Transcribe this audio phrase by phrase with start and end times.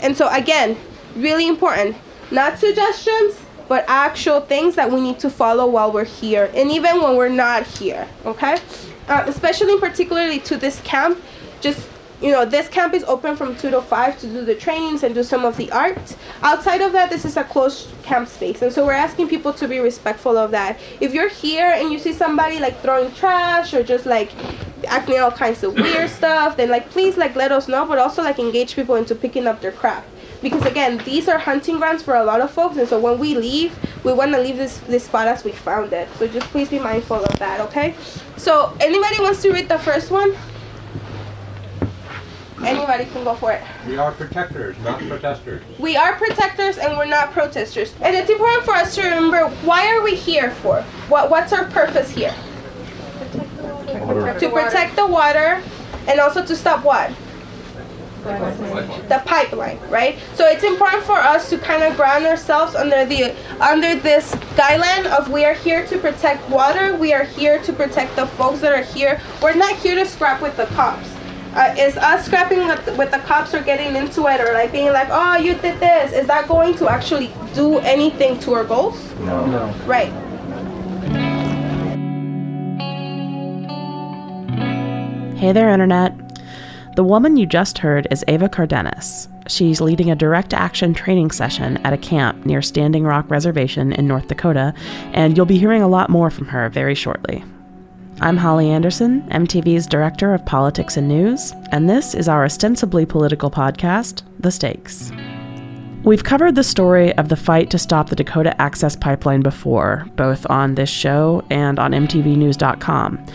[0.00, 0.76] And so again,
[1.16, 1.96] really important,
[2.30, 7.00] not suggestions, but actual things that we need to follow while we're here, and even
[7.00, 8.06] when we're not here.
[8.26, 8.58] Okay,
[9.08, 11.18] uh, especially particularly to this camp,
[11.60, 11.88] just
[12.24, 15.14] you know, this camp is open from 2 to 5 to do the trainings and
[15.14, 16.16] do some of the art.
[16.42, 18.62] Outside of that, this is a closed camp space.
[18.62, 20.80] And so we're asking people to be respectful of that.
[21.02, 24.32] If you're here and you see somebody like throwing trash or just like
[24.86, 28.22] acting all kinds of weird stuff, then like please like let us know, but also
[28.22, 30.06] like engage people into picking up their crap.
[30.40, 33.34] Because again, these are hunting grounds for a lot of folks, and so when we
[33.34, 36.06] leave, we want to leave this this spot as we found it.
[36.18, 37.94] So just please be mindful of that, okay?
[38.36, 40.36] So anybody wants to read the first one?
[42.66, 43.62] Anybody can go for it.
[43.86, 45.62] We are protectors, not protesters.
[45.78, 47.94] We are protectors and we're not protesters.
[48.00, 50.82] And it's important for us to remember why are we here for?
[51.08, 52.34] What what's our purpose here?
[53.86, 55.62] To protect the water
[56.06, 57.12] and also to stop what?
[58.24, 60.18] The pipeline, right?
[60.34, 65.06] So it's important for us to kind of ground ourselves under the under this guideline
[65.06, 68.72] of we are here to protect water, we are here to protect the folks that
[68.72, 69.20] are here.
[69.42, 71.13] We're not here to scrap with the cops
[71.54, 74.72] uh, is us scrapping with the, with the cops or getting into it or like
[74.72, 78.64] being like, oh, you did this, is that going to actually do anything to our
[78.64, 78.98] goals?
[79.20, 79.46] No.
[79.46, 79.72] No.
[79.86, 80.12] Right.
[85.36, 86.24] Hey there, Internet.
[86.96, 89.28] The woman you just heard is Eva Cardenas.
[89.46, 94.06] She's leading a direct action training session at a camp near Standing Rock Reservation in
[94.06, 94.72] North Dakota,
[95.12, 97.44] and you'll be hearing a lot more from her very shortly.
[98.20, 103.50] I'm Holly Anderson, MTV's Director of Politics and News, and this is our ostensibly political
[103.50, 105.10] podcast, The Stakes.
[106.04, 110.48] We've covered the story of the fight to stop the Dakota Access Pipeline before, both
[110.48, 113.26] on this show and on MTVNews.com.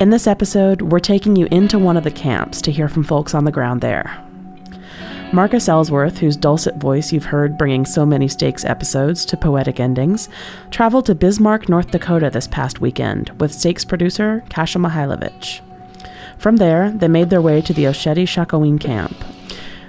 [0.00, 3.34] In this episode, we're taking you into one of the camps to hear from folks
[3.34, 4.23] on the ground there.
[5.34, 10.28] Marcus Ellsworth, whose dulcet voice you've heard bringing so many stakes episodes to poetic endings,
[10.70, 15.60] traveled to Bismarck, North Dakota this past weekend with stakes producer Kasia Mychajlowycz.
[16.38, 19.12] From there, they made their way to the Oceti Sakowin camp.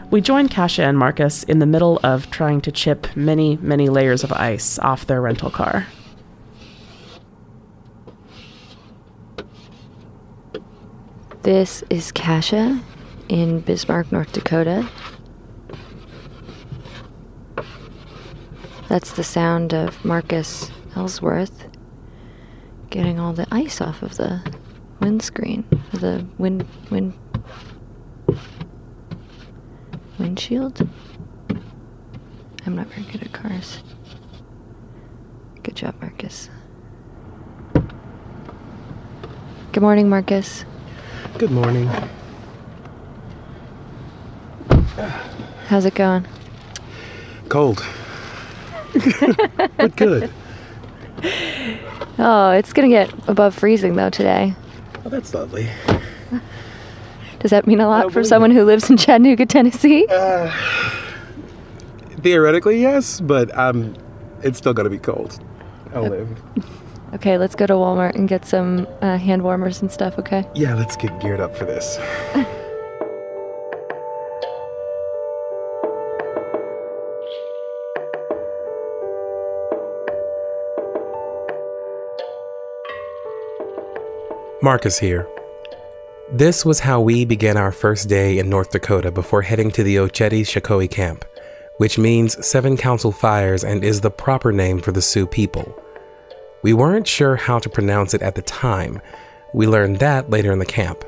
[0.10, 4.24] We joined Kasia and Marcus in the middle of trying to chip many, many layers
[4.24, 5.86] of ice off their rental car.
[11.44, 12.82] This is Kasia
[13.30, 14.90] in Bismarck, North Dakota.
[18.88, 21.68] That's the sound of Marcus Ellsworth
[22.90, 24.42] getting all the ice off of the
[25.00, 27.14] windscreen, the wind wind
[30.20, 30.88] windshield.
[32.66, 33.84] I'm not very good at cars.
[35.64, 36.50] Good job, Marcus.
[39.72, 40.64] Good morning, Marcus.
[41.38, 41.90] Good morning.
[45.68, 46.26] How's it going?
[47.50, 47.84] Cold.
[49.78, 50.32] but good.
[52.18, 54.56] Oh, it's gonna get above freezing though today.
[55.06, 55.70] Oh, that's lovely.
[57.40, 60.08] Does that mean a lot for someone who lives in Chattanooga, Tennessee?
[60.10, 60.52] Uh,
[62.22, 63.96] theoretically, yes, but um,
[64.42, 65.40] it's still gonna be cold.
[65.94, 66.42] I'll live.
[67.14, 70.18] Okay, let's go to Walmart and get some uh, hand warmers and stuff.
[70.20, 70.46] Okay.
[70.56, 71.98] Yeah, let's get geared up for this.
[84.66, 85.30] Marcus here.
[86.32, 89.98] This was how we began our first day in North Dakota before heading to the
[89.98, 91.24] Oceti Sakowin camp,
[91.78, 95.72] which means Seven Council Fires and is the proper name for the Sioux people.
[96.64, 99.00] We weren't sure how to pronounce it at the time.
[99.54, 101.06] We learned that later in the camp.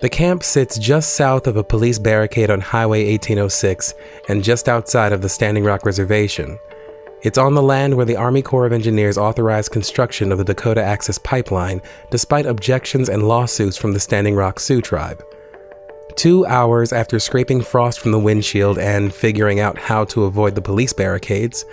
[0.00, 3.94] The camp sits just south of a police barricade on Highway 1806
[4.28, 6.56] and just outside of the Standing Rock Reservation.
[7.22, 10.82] It's on the land where the Army Corps of Engineers authorized construction of the Dakota
[10.82, 15.22] Access Pipeline despite objections and lawsuits from the Standing Rock Sioux tribe.
[16.16, 20.62] Two hours after scraping frost from the windshield and figuring out how to avoid the
[20.62, 21.66] police barricades,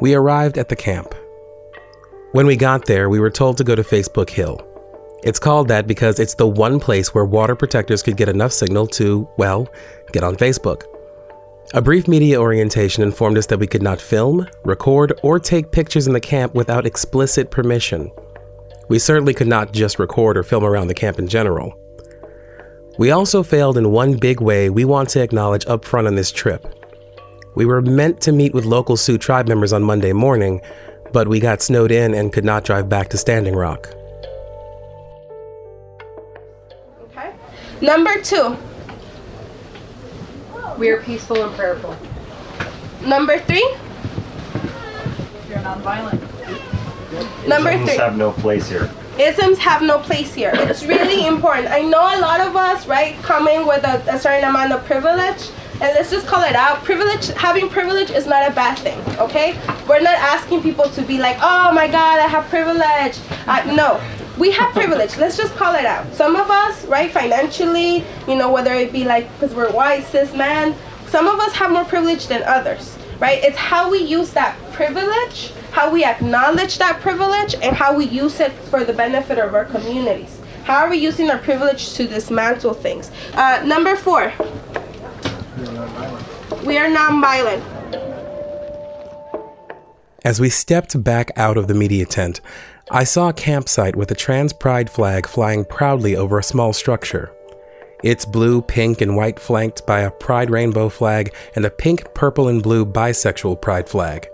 [0.00, 1.14] we arrived at the camp.
[2.32, 4.66] When we got there, we were told to go to Facebook Hill.
[5.24, 8.86] It's called that because it's the one place where water protectors could get enough signal
[8.88, 9.68] to, well,
[10.12, 10.84] get on Facebook.
[11.74, 16.06] A brief media orientation informed us that we could not film, record, or take pictures
[16.06, 18.08] in the camp without explicit permission.
[18.88, 21.76] We certainly could not just record or film around the camp in general.
[22.98, 26.30] We also failed in one big way we want to acknowledge up front on this
[26.30, 26.72] trip.
[27.56, 30.60] We were meant to meet with local Sioux tribe members on Monday morning,
[31.12, 33.88] but we got snowed in and could not drive back to Standing Rock.
[37.02, 37.34] Okay.
[37.80, 38.56] Number two,
[40.78, 41.96] We are peaceful and prayerful.
[43.06, 43.66] Number three.
[45.48, 46.20] You're nonviolent.
[47.48, 47.96] Number Isms three.
[47.98, 48.90] have no place here.
[49.18, 50.52] isms have no place here.
[50.54, 51.68] It's really important.
[51.68, 54.84] I know a lot of us, right, come in with a, a certain amount of
[54.84, 55.48] privilege,
[55.80, 56.84] and let's just call it out.
[56.84, 59.58] Privilege, having privilege is not a bad thing, okay?
[59.88, 63.16] We're not asking people to be like, oh my God, I have privilege.
[63.46, 63.98] Uh, no,
[64.38, 65.16] we have privilege.
[65.16, 66.12] Let's just call it out.
[66.14, 70.34] Some of us, right, financially, you know, whether it be like because we're white, cis
[70.34, 70.74] men,
[71.08, 73.42] some of us have more privilege than others, right?
[73.42, 78.40] It's how we use that privilege, how we acknowledge that privilege, and how we use
[78.40, 80.40] it for the benefit of our communities.
[80.64, 83.10] How are we using our privilege to dismantle things?
[83.34, 84.32] Uh, number four.
[86.64, 87.62] We are nonviolent.
[90.24, 92.40] As we stepped back out of the media tent,
[92.92, 97.32] I saw a campsite with a trans pride flag flying proudly over a small structure.
[98.04, 102.46] It's blue, pink, and white flanked by a pride rainbow flag and a pink, purple,
[102.46, 104.28] and blue bisexual pride flag.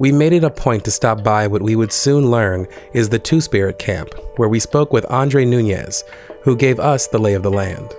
[0.00, 3.18] We made it a point to stop by what we would soon learn is the
[3.18, 6.02] Two Spirit Camp, where we spoke with Andre Nunez,
[6.44, 7.94] who gave us the lay of the land.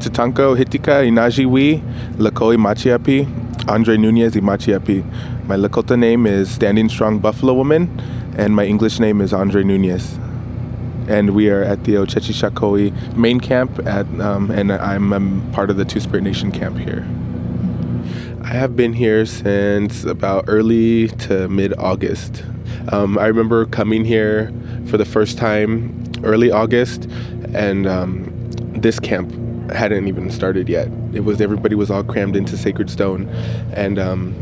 [0.00, 1.80] Tatanko Hitika Inajiwi
[2.16, 3.26] Lakoi Machiapi,
[3.66, 5.04] Andre Nunez Imachiapi.
[5.46, 7.86] My Lakota name is Standing Strong Buffalo Woman,
[8.38, 10.18] and my English name is Andre Nunez.
[11.08, 15.70] And we are at the Oceti Sakowin main camp, at, um, and I'm um, part
[15.70, 17.06] of the Two Spirit Nation camp here.
[18.42, 22.44] I have been here since about early to mid August.
[22.92, 24.52] Um, I remember coming here
[24.86, 27.04] for the first time early August,
[27.54, 29.32] and um, this camp
[29.72, 30.88] hadn't even started yet.
[31.12, 33.28] It was everybody was all crammed into Sacred Stone,
[33.72, 34.34] and um,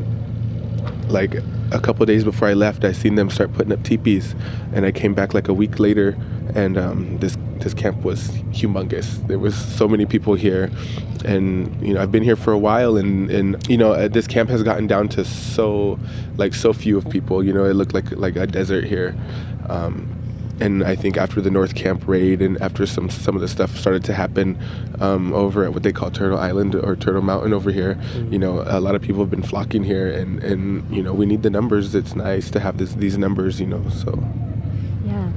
[1.08, 1.37] like
[1.73, 4.35] a couple days before I left, I seen them start putting up teepees,
[4.73, 6.17] and I came back like a week later,
[6.55, 9.27] and um, this this camp was humongous.
[9.27, 10.71] There was so many people here,
[11.25, 14.27] and you know I've been here for a while, and and you know uh, this
[14.27, 15.99] camp has gotten down to so
[16.37, 17.43] like so few of people.
[17.43, 19.17] You know it looked like like a desert here.
[19.69, 20.16] Um,
[20.61, 23.76] and I think after the North Camp raid and after some some of the stuff
[23.76, 24.58] started to happen
[25.00, 27.99] um, over at what they call Turtle Island or Turtle Mountain over here,
[28.31, 31.26] you know, a lot of people have been flocking here, and and you know we
[31.26, 31.94] need the numbers.
[31.94, 33.88] It's nice to have this these numbers, you know.
[33.91, 34.23] So
[35.05, 35.31] Yeah.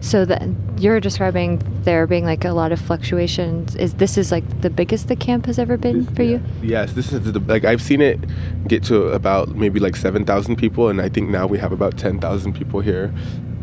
[0.00, 0.46] So that
[0.78, 3.74] you're describing there being like a lot of fluctuations.
[3.76, 6.42] Is this is like the biggest the camp has ever been for you?
[6.62, 8.20] yes, this is the like I've seen it
[8.68, 11.96] get to about maybe like seven thousand people, and I think now we have about
[11.96, 13.12] ten thousand people here.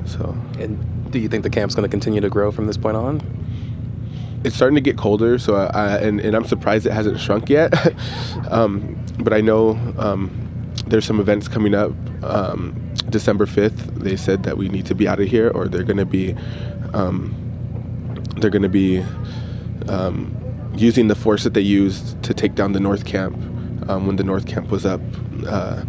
[0.05, 2.97] So And do you think the camp's going to continue to grow from this point
[2.97, 3.21] on?
[4.43, 7.49] it's starting to get colder, so I, I and, and I'm surprised it hasn't shrunk
[7.49, 7.73] yet.
[8.51, 11.91] um, but I know um, there's some events coming up.
[12.23, 15.83] Um, December 5th, they said that we need to be out of here, or they're
[15.83, 16.35] going to be
[16.93, 17.35] um,
[18.37, 19.03] they're going to be
[19.87, 20.35] um,
[20.75, 23.35] using the force that they used to take down the North Camp
[23.89, 25.01] um, when the North Camp was up.
[25.47, 25.83] Uh,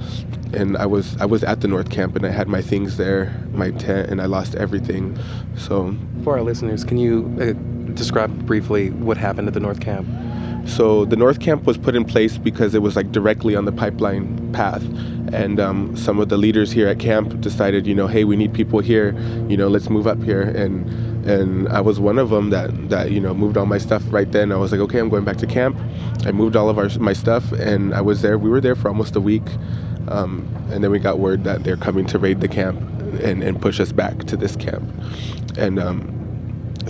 [0.55, 3.35] and I was I was at the North Camp and I had my things there,
[3.53, 5.19] my tent, and I lost everything.
[5.56, 7.53] So For our listeners, can you uh,
[7.95, 10.06] describe briefly what happened at the North Camp?
[10.67, 13.73] So the North Camp was put in place because it was like directly on the
[13.73, 14.83] pipeline path,
[15.33, 18.55] and um, some of the leaders here at camp decided, you know, hey, we need
[18.55, 19.15] people here,
[19.49, 20.89] you know, let's move up here, and
[21.29, 24.31] and I was one of them that that you know moved all my stuff right
[24.31, 24.53] then.
[24.53, 25.77] I was like, okay, I'm going back to camp.
[26.25, 28.39] I moved all of our my stuff, and I was there.
[28.39, 29.47] We were there for almost a week,
[30.08, 32.80] um, and then we got word that they're coming to raid the camp
[33.23, 34.84] and, and push us back to this camp,
[35.56, 35.78] and.
[35.78, 36.14] Um,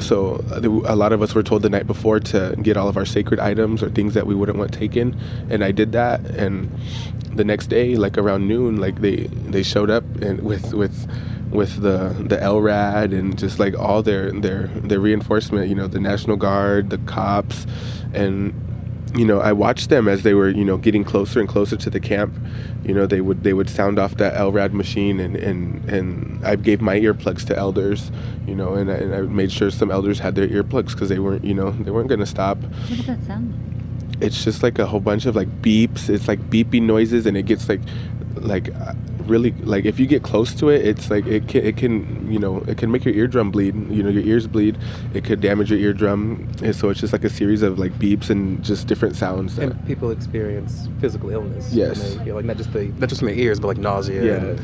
[0.00, 0.61] so uh,
[0.92, 3.38] a lot of us were told the night before to get all of our sacred
[3.38, 5.16] items or things that we wouldn't want taken,
[5.50, 6.21] and I did that.
[6.26, 6.68] And
[7.33, 11.09] the next day, like around noon, like they they showed up and with with
[11.50, 15.68] with the the LRAD and just like all their their their reinforcement.
[15.68, 17.66] You know, the National Guard, the cops,
[18.12, 18.52] and
[19.16, 21.90] you know, I watched them as they were, you know, getting closer and closer to
[21.90, 22.35] the camp.
[22.85, 26.56] You know, they would they would sound off that LRAD machine, and and and I
[26.56, 28.11] gave my earplugs to elders,
[28.47, 31.18] you know, and I, and I made sure some elders had their earplugs because they
[31.18, 32.59] weren't, you know, they weren't gonna stop.
[32.59, 33.54] What does that sound
[34.21, 36.09] It's just like a whole bunch of like beeps.
[36.09, 37.80] It's like beeping noises, and it gets like,
[38.37, 38.68] like
[39.26, 42.38] really like if you get close to it, it's like it can it can you
[42.38, 43.75] know it can make your eardrum bleed.
[43.90, 44.78] You know, your ears bleed.
[45.14, 46.49] It could damage your eardrum.
[46.62, 49.57] And so it's just like a series of like beeps and just different sounds.
[49.57, 51.73] That, And people experience physical illness.
[51.73, 52.14] Yes.
[52.14, 54.25] they- you know, like not just the not just from their ears, but like nausea
[54.25, 54.35] Yeah.
[54.37, 54.61] and,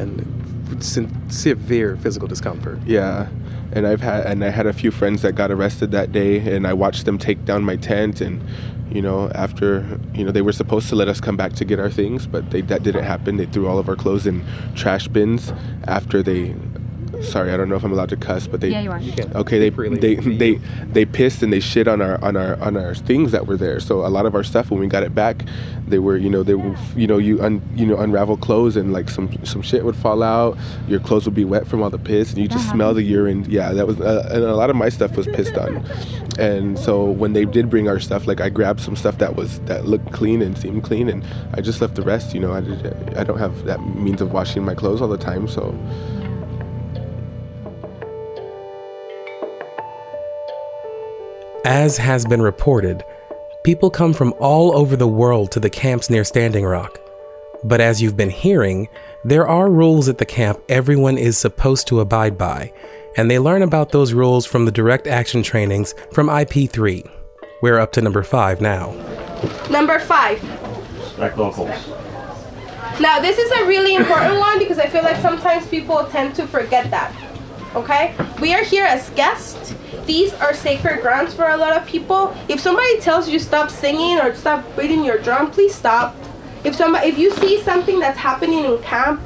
[0.00, 0.43] and
[0.82, 2.78] severe physical discomfort.
[2.86, 3.28] Yeah,
[3.72, 6.66] and I've had and I had a few friends that got arrested that day, and
[6.66, 8.42] I watched them take down my tent, and
[8.90, 11.78] you know after you know they were supposed to let us come back to get
[11.78, 13.36] our things, but they that didn't happen.
[13.36, 15.52] They threw all of our clothes in trash bins
[15.86, 16.54] after they
[17.22, 19.00] sorry, I don't know if I'm allowed to cuss, but they Yeah, you are.
[19.40, 20.54] okay they they they
[20.92, 23.80] they pissed and they shit on our on our on our things that were there.
[23.80, 25.44] So a lot of our stuff when we got it back,
[25.86, 28.92] they were you know they were you know you un, you know unravel clothes and
[28.92, 30.56] like some some shit would fall out.
[30.88, 33.44] Your clothes would be wet from all the piss and you just smell the urine.
[33.48, 35.84] Yeah, that was uh, and a lot of my stuff was pissed on.
[36.38, 39.60] And so when they did bring our stuff, like I grabbed some stuff that was
[39.60, 42.34] that looked clean and seemed clean, and I just left the rest.
[42.34, 45.16] You know, I did, I don't have that means of washing my clothes all the
[45.18, 45.74] time, so.
[51.64, 53.02] As has been reported,
[53.64, 56.98] people come from all over the world to the camps near Standing Rock.
[57.64, 58.86] But as you've been hearing,
[59.24, 62.70] there are rules at the camp everyone is supposed to abide by,
[63.16, 67.10] and they learn about those rules from the direct action trainings from IP3.
[67.62, 68.92] We're up to number 5 now.
[69.70, 70.42] Number five.
[70.98, 71.70] Respect locals.
[73.00, 76.46] Now, this is a really important one because I feel like sometimes people tend to
[76.46, 77.23] forget that.
[77.74, 78.14] Okay?
[78.40, 79.74] We are here as guests.
[80.06, 82.36] These are sacred grounds for a lot of people.
[82.48, 86.14] If somebody tells you stop singing or stop beating your drum, please stop.
[86.62, 89.20] If somebody if you see something that's happening in camp,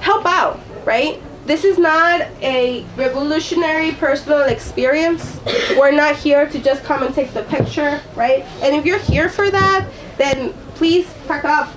[0.00, 1.20] help out, right?
[1.46, 5.40] This is not a revolutionary personal experience.
[5.76, 8.44] We're not here to just come and take the picture, right?
[8.62, 11.70] And if you're here for that, then please pack up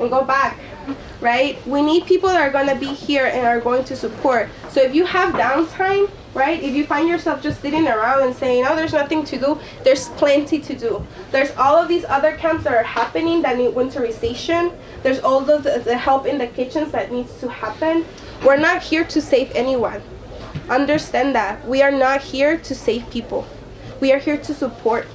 [0.00, 0.58] and go back,
[1.20, 1.64] right?
[1.66, 4.48] We need people that are going to be here and are going to support.
[4.70, 6.62] So if you have downtime, right?
[6.62, 10.08] If you find yourself just sitting around and saying, "Oh, there's nothing to do," there's
[10.10, 11.06] plenty to do.
[11.30, 14.72] There's all of these other camps that are happening that need winterization.
[15.02, 18.04] There's all the, the, the help in the kitchens that needs to happen.
[18.44, 20.02] We're not here to save anyone.
[20.68, 21.66] Understand that.
[21.66, 23.46] We are not here to save people.
[24.00, 25.06] We are here to support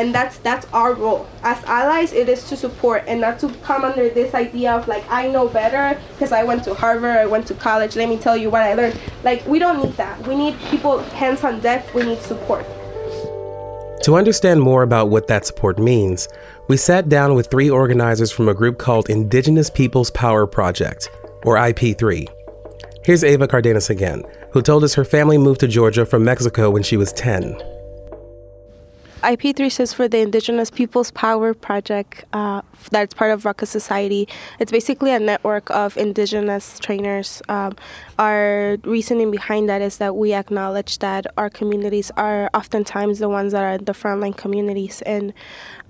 [0.00, 3.84] and that's that's our role as allies it is to support and not to come
[3.84, 7.46] under this idea of like i know better because i went to harvard i went
[7.46, 7.96] to college.
[7.96, 8.98] Let me tell you what i learned.
[9.24, 10.26] Like we don't need that.
[10.26, 11.92] We need people hands on deck.
[11.94, 12.64] We need support.
[14.04, 16.28] To understand more about what that support means,
[16.68, 21.10] we sat down with three organizers from a group called Indigenous Peoples Power Project,
[21.44, 22.26] or IP3.
[23.04, 26.82] Here's Eva Cardenas again, who told us her family moved to Georgia from Mexico when
[26.82, 27.79] she was 10.
[29.22, 32.24] IP3 stands for the Indigenous Peoples Power Project.
[32.32, 34.26] Uh, that's part of Ruckus Society.
[34.58, 37.42] It's basically a network of Indigenous trainers.
[37.48, 37.76] Um,
[38.18, 43.52] our reasoning behind that is that we acknowledge that our communities are oftentimes the ones
[43.52, 45.34] that are the frontline communities, and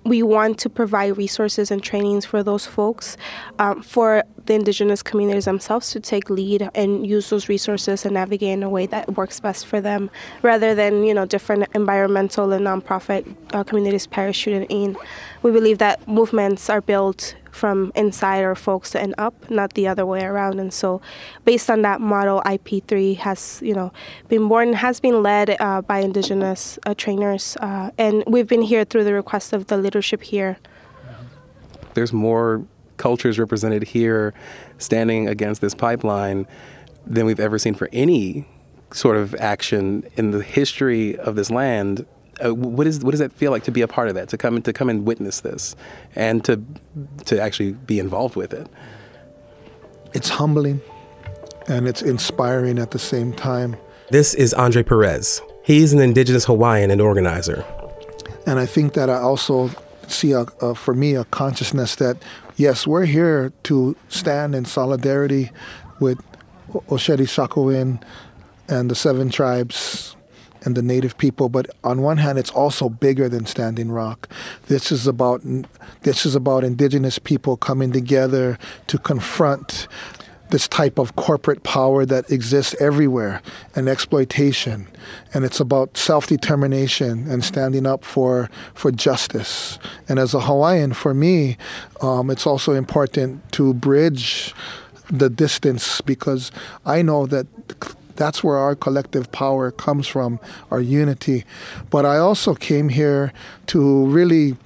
[0.04, 3.16] we want to provide resources and trainings for those folks,
[3.58, 8.50] um, for the indigenous communities themselves to take lead and use those resources and navigate
[8.50, 10.10] in a way that works best for them,
[10.42, 14.96] rather than you know different environmental and nonprofit uh, communities parachuting in.
[15.42, 20.06] We believe that movements are built from inside our folks and up, not the other
[20.06, 20.60] way around.
[20.60, 21.00] And so,
[21.44, 23.92] based on that model, IP3 has you know
[24.28, 28.84] been born, has been led uh, by indigenous uh, trainers, uh, and we've been here
[28.84, 30.58] through the request of the leadership here.
[31.94, 32.64] There's more
[32.96, 34.34] cultures represented here
[34.78, 36.46] standing against this pipeline
[37.06, 38.46] than we've ever seen for any
[38.92, 42.06] sort of action in the history of this land.
[42.44, 44.28] Uh, what is what does that feel like to be a part of that?
[44.30, 45.76] To come to come and witness this,
[46.16, 46.62] and to
[47.26, 48.66] to actually be involved with it.
[50.12, 50.80] It's humbling,
[51.68, 53.76] and it's inspiring at the same time.
[54.10, 55.40] This is Andre Perez.
[55.62, 57.64] He's an indigenous Hawaiian and organizer.
[58.46, 59.70] And I think that I also
[60.08, 62.16] see, a, a, for me, a consciousness that,
[62.56, 65.52] yes, we're here to stand in solidarity
[66.00, 66.18] with
[66.72, 68.02] Oceti Sakowin
[68.68, 70.16] and the seven tribes
[70.62, 71.48] and the native people.
[71.48, 74.28] But on one hand, it's also bigger than Standing Rock.
[74.66, 75.42] This is about
[76.02, 79.88] this is about indigenous people coming together to confront
[80.50, 83.40] this type of corporate power that exists everywhere
[83.74, 84.88] and exploitation
[85.32, 91.14] and it's about self-determination and standing up for for justice and as a hawaiian for
[91.14, 91.56] me
[92.00, 94.54] um, it's also important to bridge
[95.08, 96.50] the distance because
[96.84, 97.46] i know that
[98.20, 100.38] that's where our collective power comes from
[100.70, 101.44] our unity
[101.88, 103.32] but i also came here
[103.66, 104.56] to really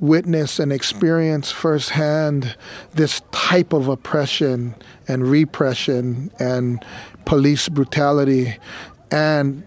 [0.00, 2.56] witness and experience firsthand
[2.94, 4.74] this type of oppression
[5.06, 6.84] and repression and
[7.24, 8.56] police brutality
[9.12, 9.62] and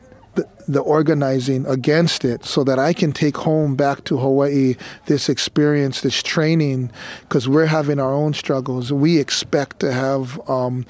[0.68, 4.76] the, organizing against it so that I can take home back to Hawaii
[5.06, 8.92] this experience, this training, because we're having our own struggles.
[8.92, 10.42] We expect to have.
[10.50, 10.86] Um,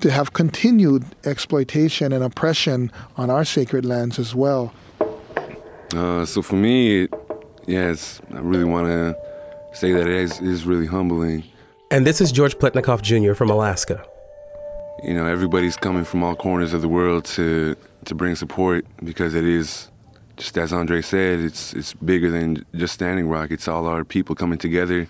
[0.00, 4.72] to have continued exploitation and oppression on our sacred lands as well.
[5.94, 7.08] Uh, so for me,
[7.66, 9.16] yes, I really want to
[9.72, 11.44] say that it is, is really humbling.
[11.90, 13.34] And this is George Pletnikoff Jr.
[13.34, 14.04] from Alaska.
[15.02, 19.34] you know everybody's coming from all corners of the world to to bring support because
[19.34, 19.90] it is
[20.40, 23.50] just as Andre said, it's it's bigger than just Standing Rock.
[23.50, 25.06] It's all our people coming together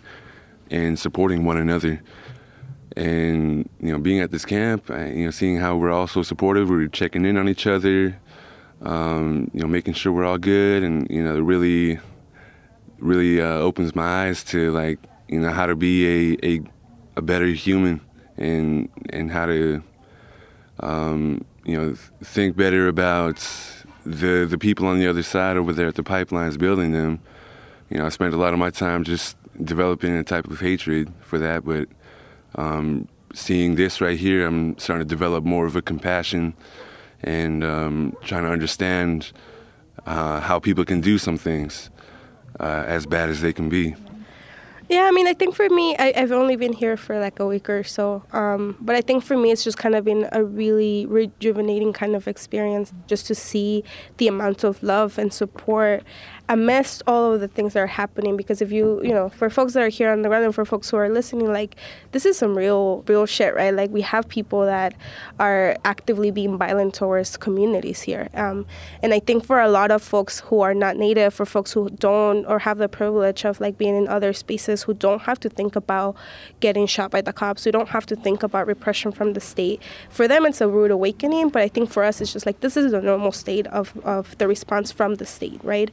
[0.70, 2.02] and supporting one another.
[2.96, 6.68] And you know, being at this camp, you know, seeing how we're all so supportive,
[6.68, 8.18] we're checking in on each other,
[8.82, 12.00] um, you know, making sure we're all good, and you know, it really,
[12.98, 16.60] really uh, opens my eyes to like you know how to be a a,
[17.16, 18.00] a better human
[18.36, 19.82] and and how to
[20.80, 21.94] um, you know
[22.24, 23.36] think better about
[24.04, 27.20] the the people on the other side over there at the pipelines building them.
[27.90, 31.12] You know, I spent a lot of my time just developing a type of hatred
[31.20, 31.88] for that, but
[32.54, 36.54] um, seeing this right here, I'm starting to develop more of a compassion
[37.22, 39.32] and um, trying to understand
[40.06, 41.90] uh, how people can do some things
[42.58, 43.94] uh, as bad as they can be.
[44.90, 47.46] Yeah, I mean, I think for me, I, I've only been here for like a
[47.46, 48.24] week or so.
[48.32, 52.16] Um, but I think for me, it's just kind of been a really rejuvenating kind
[52.16, 53.84] of experience just to see
[54.16, 56.02] the amount of love and support
[56.50, 59.72] amidst all of the things that are happening because if you you know for folks
[59.74, 61.76] that are here on the ground and for folks who are listening like
[62.10, 63.72] this is some real real shit right?
[63.72, 64.94] Like we have people that
[65.38, 68.28] are actively being violent towards communities here.
[68.34, 68.66] Um,
[69.00, 71.88] and i think for a lot of folks who are not native for folks who
[71.90, 75.48] don't or have the privilege of like being in other spaces who don't have to
[75.48, 76.16] think about
[76.58, 79.80] getting shot by the cops who don't have to think about repression from the state
[80.08, 81.48] for them it's a rude awakening.
[81.48, 84.36] But i think for us it's just like this is the normal state of, of
[84.38, 85.90] the response from the state right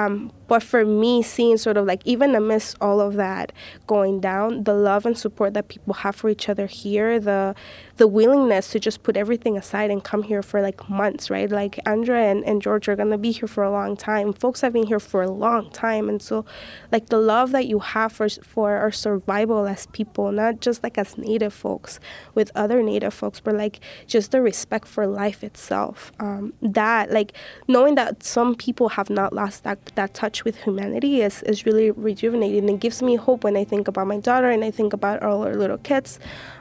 [0.00, 3.52] Um, but for me, seeing sort of like even amidst all of that
[3.86, 7.54] going down, the love and support that people have for each other here, the
[8.00, 11.50] the willingness to just put everything aside and come here for like months, right?
[11.50, 14.32] Like Andrea and, and George are gonna be here for a long time.
[14.32, 16.46] Folks have been here for a long time, and so
[16.90, 20.96] like the love that you have for for our survival as people, not just like
[20.96, 22.00] as Native folks
[22.34, 26.10] with other Native folks, but like just the respect for life itself.
[26.18, 27.34] Um, that like
[27.68, 31.90] knowing that some people have not lost that that touch with humanity is is really
[31.90, 35.22] rejuvenating and gives me hope when I think about my daughter and I think about
[35.22, 36.18] all our little kids.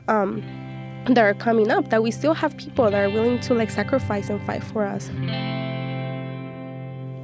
[0.10, 0.44] Um,
[1.06, 4.30] that are coming up that we still have people that are willing to like sacrifice
[4.30, 5.10] and fight for us.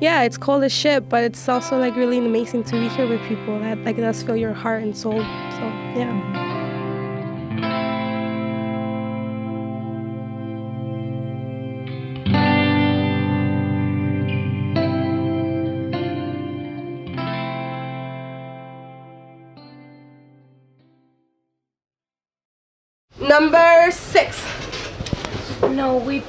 [0.02, 3.22] Yeah it's cold as shit but it's also like really amazing to be here with
[3.28, 5.64] people that like does fill your heart and soul so
[5.96, 6.36] yeah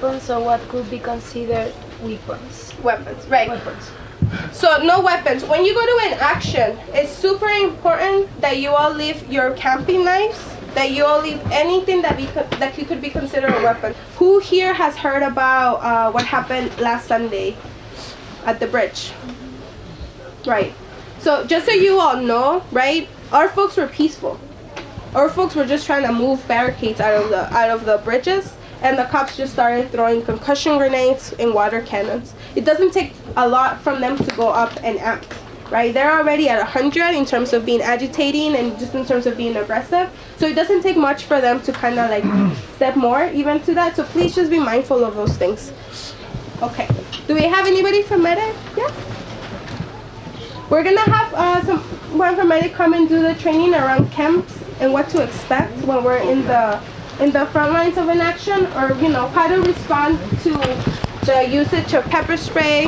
[0.07, 2.75] weapons or what could be considered weapons.
[2.83, 3.49] Weapons, right.
[3.49, 3.91] Weapons.
[4.53, 5.45] So no weapons.
[5.45, 10.05] When you go to an action, it's super important that you all leave your camping
[10.05, 12.27] knives, that you all leave anything that be
[12.59, 13.95] that you could be considered a weapon.
[14.17, 17.57] Who here has heard about uh, what happened last Sunday
[18.45, 19.13] at the bridge?
[20.45, 20.75] Right.
[21.19, 23.09] So just so you all know, right?
[23.33, 24.39] Our folks were peaceful.
[25.15, 28.55] Our folks were just trying to move barricades out of the out of the bridges,
[28.83, 32.35] and the cops just started throwing concussion grenades and water cannons.
[32.55, 35.35] It doesn't take a lot from them to go up and act,
[35.71, 35.93] right?
[35.93, 39.57] They're already at 100 in terms of being agitating and just in terms of being
[39.57, 40.11] aggressive.
[40.37, 43.75] So it doesn't take much for them to kind of like step more even to
[43.75, 43.97] that.
[43.97, 45.73] So please just be mindful of those things.
[46.63, 46.89] Okay.
[47.27, 48.55] Do we have anybody from Medic?
[48.77, 48.91] Yeah.
[50.71, 51.79] We're gonna have uh, some
[52.19, 56.03] one from Medic come and do the training around camps and what to expect when
[56.03, 56.81] we're in the
[57.21, 60.51] in the front lines of an action or you know how to respond to
[61.25, 62.87] the usage of pepper spray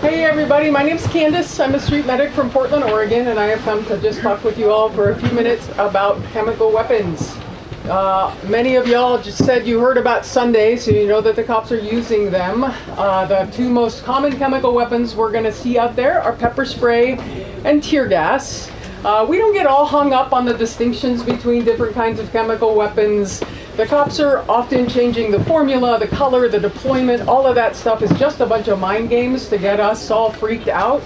[0.00, 1.58] Hey everybody, my name's Candace.
[1.58, 4.56] I'm a street medic from Portland, Oregon, and I have come to just talk with
[4.56, 7.36] you all for a few minutes about chemical weapons.
[7.84, 11.42] Uh, many of y'all just said you heard about Sunday, so you know that the
[11.42, 12.62] cops are using them.
[12.62, 16.64] Uh, the two most common chemical weapons we're going to see out there are pepper
[16.64, 17.18] spray
[17.64, 18.70] and tear gas.
[19.04, 22.74] Uh, we don't get all hung up on the distinctions between different kinds of chemical
[22.74, 23.42] weapons.
[23.76, 28.02] The cops are often changing the formula, the color, the deployment, all of that stuff
[28.02, 31.00] is just a bunch of mind games to get us all freaked out.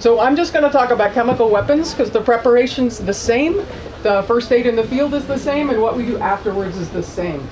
[0.00, 3.64] So I'm just going to talk about chemical weapons because the preparation's the same,
[4.02, 6.90] the first aid in the field is the same, and what we do afterwards is
[6.90, 7.48] the same.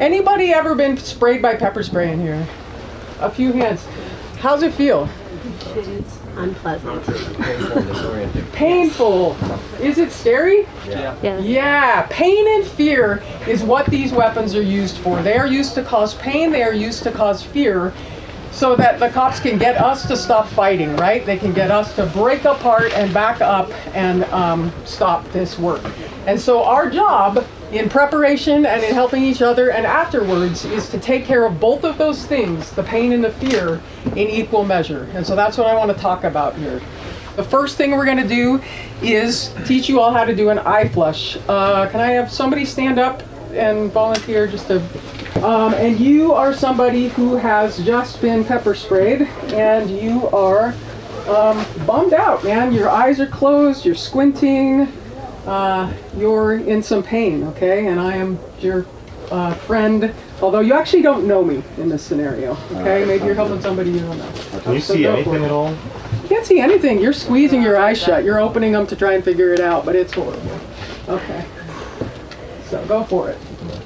[0.00, 2.48] Anybody ever been sprayed by pepper spray in here?
[3.20, 3.84] A few hands.
[4.38, 5.06] How's it feel?
[6.32, 8.52] It's unpleasant.
[8.52, 9.36] Painful.
[9.80, 10.66] Is it scary?
[10.86, 11.38] Yeah.
[11.38, 12.06] Yeah.
[12.10, 15.22] Pain and fear is what these weapons are used for.
[15.22, 17.92] They are used to cause pain, they are used to cause fear.
[18.52, 21.24] so that the cops can get us to stop fighting, right?
[21.24, 25.82] They can get us to break apart and back up and um, stop this work.
[26.26, 30.98] And so our job in preparation and in helping each other and afterwards is to
[30.98, 33.80] take care of both of those things, the pain and the fear,
[34.14, 35.08] in equal measure.
[35.14, 36.80] And so that's what I want to talk about here.
[37.36, 38.62] The first thing we're going to do
[39.00, 41.38] is teach you all how to do an eye flush.
[41.48, 44.82] Uh, can I have somebody stand up and volunteer just to
[45.42, 50.72] um, and you are somebody who has just been pepper sprayed, and you are
[51.26, 52.72] um, bummed out, man.
[52.72, 54.86] Your eyes are closed, you're squinting,
[55.46, 57.86] uh, you're in some pain, okay?
[57.86, 58.86] And I am your
[59.30, 63.04] uh, friend, although you actually don't know me in this scenario, okay?
[63.04, 64.32] Maybe you're helping somebody you don't know.
[64.60, 65.70] Can you So see anything at all?
[65.70, 67.00] You can't see anything.
[67.00, 68.24] You're squeezing your eyes shut.
[68.24, 70.60] You're opening them to try and figure it out, but it's horrible.
[71.08, 71.46] Okay.
[72.66, 73.38] So go for it.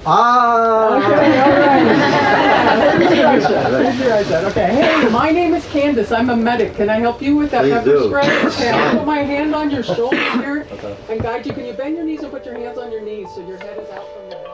[0.09, 0.97] Ah!
[0.99, 3.03] Okay, all right.
[3.03, 3.95] Here's your eyes shut.
[3.95, 4.47] Here's your.
[4.51, 4.67] Okay.
[4.75, 6.13] Hey, my name is Candace.
[6.13, 6.75] I'm a medic.
[6.77, 8.07] Can I help you with that Please pepper do.
[8.09, 8.47] spray?
[8.47, 10.67] Okay, I'll put my hand on your shoulder here
[11.11, 11.53] and guide you.
[11.53, 13.79] Can you bend your knees and put your hands on your knees so your head
[13.79, 14.53] is out from the body?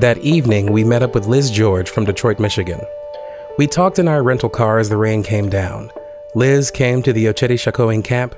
[0.00, 2.80] That evening, we met up with Liz George from Detroit, Michigan.
[3.56, 5.90] We talked in our rental car as the rain came down.
[6.34, 8.34] Liz came to the Oceti Sakowin camp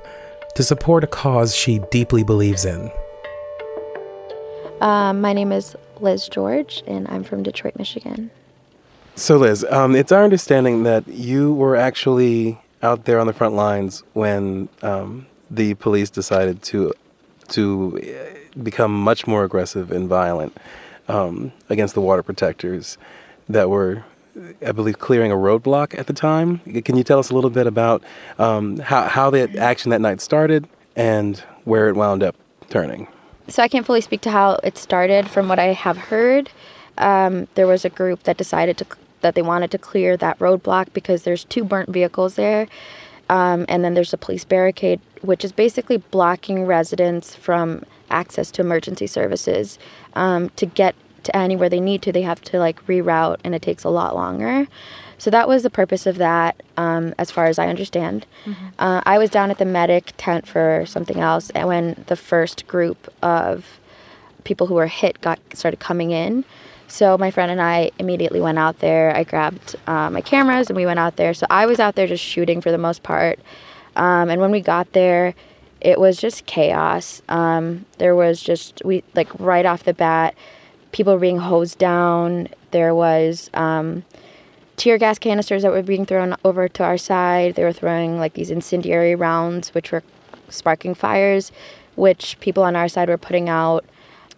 [0.55, 2.89] to support a cause she deeply believes in.
[4.81, 8.29] Um, my name is Liz George, and I'm from Detroit, Michigan.
[9.15, 13.55] So, Liz, um, it's our understanding that you were actually out there on the front
[13.55, 16.93] lines when um, the police decided to
[17.49, 20.55] to uh, become much more aggressive and violent
[21.07, 22.97] um, against the water protectors
[23.47, 24.03] that were,
[24.63, 26.59] I believe, clearing a roadblock at the time.
[26.83, 28.03] Can you tell us a little bit about
[28.37, 32.35] um, how how that action that night started and where it wound up
[32.69, 33.07] turning?
[33.49, 35.29] So I can't fully speak to how it started.
[35.29, 36.49] From what I have heard,
[36.97, 38.85] um, there was a group that decided to
[39.21, 42.67] that they wanted to clear that roadblock because there's two burnt vehicles there,
[43.29, 48.61] um, and then there's a police barricade, which is basically blocking residents from access to
[48.61, 49.79] emergency services.
[50.13, 53.61] Um, to get to anywhere they need to, they have to like reroute, and it
[53.61, 54.67] takes a lot longer.
[55.17, 58.25] So that was the purpose of that, um, as far as I understand.
[58.77, 62.67] Uh, I was down at the medic tent for something else, and when the first
[62.67, 63.79] group of
[64.43, 66.45] people who were hit got started coming in,
[66.87, 69.15] so my friend and I immediately went out there.
[69.15, 71.33] I grabbed uh, my cameras and we went out there.
[71.33, 73.39] So I was out there just shooting for the most part.
[73.95, 75.33] Um, and when we got there,
[75.81, 77.21] it was just chaos.
[77.27, 80.33] Um, there was just we like right off the bat,
[80.91, 82.47] people were being hosed down.
[82.71, 84.05] There was um,
[84.77, 87.55] tear gas canisters that were being thrown over to our side.
[87.55, 90.03] They were throwing like these incendiary rounds, which were
[90.49, 91.51] sparking fires,
[91.95, 93.83] which people on our side were putting out.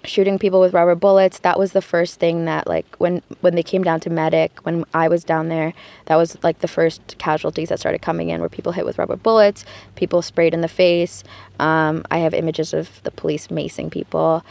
[0.06, 1.40] Shooting people with rubber bullets.
[1.40, 4.86] That was the first thing that like when when they came down to medic when
[4.94, 5.74] I was down there.
[6.06, 9.18] That was like the first casualties that started coming in, were people hit with rubber
[9.18, 11.26] bullets, people sprayed in the face.
[11.60, 14.46] Um, I have images of the police macing people.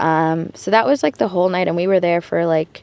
[0.00, 2.82] Um, so that was like the whole night, and we were there for like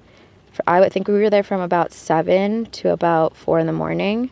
[0.68, 4.30] I would think we were there from about seven to about four in the morning.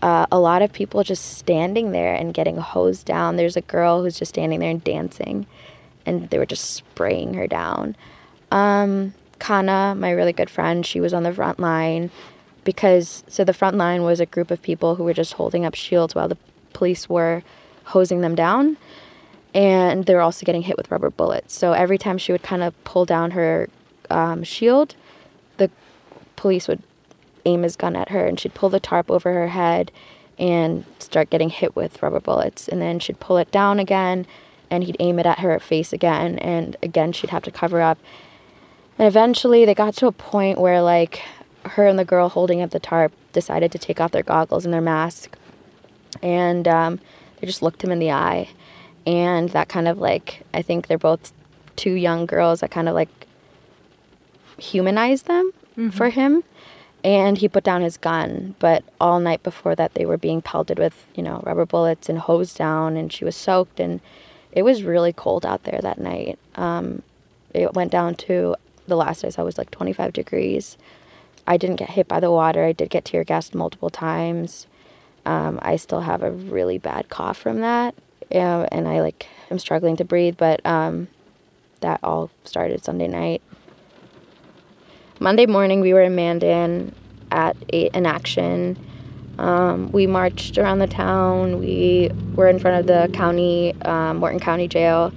[0.00, 3.36] Uh, a lot of people just standing there and getting hosed down.
[3.36, 5.46] There's a girl who's just standing there and dancing,
[6.06, 7.96] and they were just spraying her down.
[8.50, 12.10] Um, Kana, my really good friend, she was on the front line
[12.64, 15.74] because so the front line was a group of people who were just holding up
[15.74, 16.36] shields while the
[16.72, 17.42] police were
[17.84, 18.76] hosing them down
[19.54, 21.54] and they were also getting hit with rubber bullets.
[21.54, 23.68] So every time she would kind of pull down her
[24.10, 24.94] um, shield,
[26.38, 26.82] police would
[27.44, 29.92] aim his gun at her, and she'd pull the tarp over her head
[30.38, 32.68] and start getting hit with rubber bullets.
[32.68, 34.26] And then she'd pull it down again,
[34.70, 37.98] and he'd aim it at her face again, and again she'd have to cover up.
[38.98, 41.22] And eventually, they got to a point where like
[41.64, 44.72] her and the girl holding up the tarp decided to take off their goggles and
[44.72, 45.36] their mask,
[46.22, 47.00] and um,
[47.40, 48.48] they just looked him in the eye
[49.08, 51.32] and that kind of like I think they're both
[51.76, 53.08] two young girls that kind of like
[54.58, 55.92] humanized them Mhm.
[55.92, 56.42] for him
[57.04, 60.78] and he put down his gun but all night before that they were being pelted
[60.78, 64.00] with you know rubber bullets and hosed down and she was soaked and
[64.52, 67.02] it was really cold out there that night um,
[67.54, 70.76] it went down to the last I saw was like 25 degrees
[71.46, 74.66] I didn't get hit by the water I did get tear gassed multiple times
[75.24, 77.94] um, I still have a really bad cough from that
[78.30, 80.36] and I like am struggling to breathe.
[80.36, 81.08] But um,
[81.80, 83.42] that all started Sunday night.
[85.20, 86.94] Monday morning, we were in Mandan
[87.32, 88.78] at an action.
[89.38, 91.58] Um, we marched around the town.
[91.58, 95.12] We were in front of the county, um, Morton County Jail,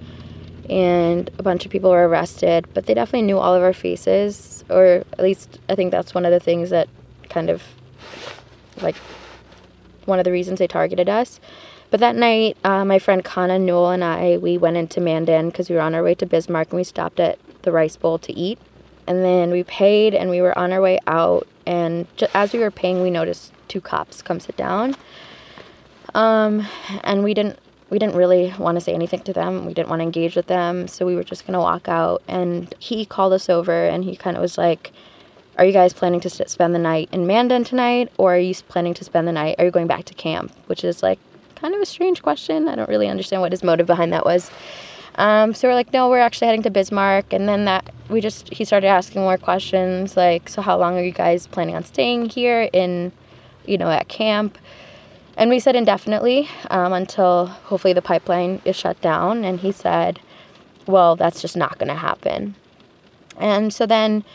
[0.68, 2.68] and a bunch of people were arrested.
[2.74, 6.26] But they definitely knew all of our faces, or at least I think that's one
[6.26, 6.90] of the things that
[7.30, 7.62] kind of
[8.82, 8.96] like
[10.06, 11.40] one of the reasons they targeted us.
[11.92, 15.70] But that night, uh, my friend Kana Newell and I, we went into Mandan because
[15.70, 18.34] we were on our way to Bismarck and we stopped at the Rice Bowl to
[18.34, 18.58] eat.
[19.12, 21.46] And then we paid and we were on our way out.
[21.66, 24.96] And ju- as we were paying, we noticed two cops come sit down.
[26.16, 26.66] Um,
[27.04, 29.66] and we didn't we didn't really want to say anything to them.
[29.66, 32.22] We didn't want to engage with them, so we were just gonna walk out.
[32.26, 34.94] And he called us over, and he kind of was like,
[35.58, 38.94] "Are you guys planning to spend the night in Mandan tonight, or are you planning
[38.94, 39.56] to spend the night?
[39.60, 41.20] Are you going back to camp?" Which is like
[41.56, 42.70] kind of a strange question.
[42.70, 44.50] I don't really understand what his motive behind that was.
[45.16, 47.34] Um, so we're like, no, we're actually heading to Bismarck.
[47.34, 51.04] And then that we just he started asking more questions like, so how long are
[51.04, 53.12] you guys planning on staying here in,
[53.66, 54.58] you know, at camp?
[55.38, 59.46] And we said indefinitely um, until hopefully the pipeline is shut down.
[59.46, 60.20] And he said,
[60.86, 62.56] well, that's just not going to happen.
[63.38, 64.26] And so then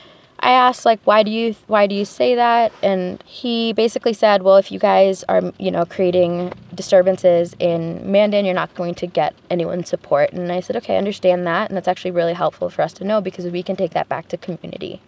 [0.41, 2.73] I asked like why do you why do you say that?
[2.83, 8.45] And he basically said well if you guys are you know creating disturbances in Mandan
[8.45, 10.33] you're not going to get anyone's support.
[10.33, 11.71] And I said okay I understand that.
[11.71, 14.29] And that's actually really helpful for us to know because we can take that back
[14.29, 15.01] to community.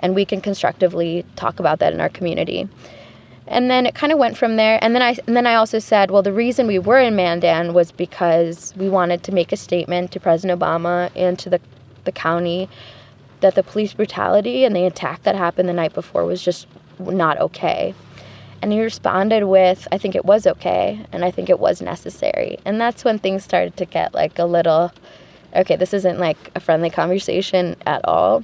[0.00, 2.68] And we can constructively talk about that in our community.
[3.48, 4.78] And then it kind of went from there.
[4.82, 7.72] And then I and then I also said well the reason we were in Mandan
[7.72, 11.60] was because we wanted to make a statement to President Obama and to the
[12.04, 12.68] the county
[13.40, 16.66] that the police brutality and the attack that happened the night before was just
[16.98, 17.94] not okay.
[18.60, 22.58] And he responded with, I think it was okay, and I think it was necessary.
[22.64, 24.92] And that's when things started to get like a little,
[25.54, 28.42] okay, this isn't like a friendly conversation at all.